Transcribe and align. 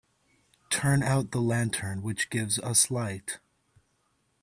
Turn 0.71 1.03
out 1.03 1.29
the 1.29 1.39
lantern 1.39 2.01
which 2.01 2.31
gives 2.31 2.57
us 2.57 2.89
light. 2.89 3.37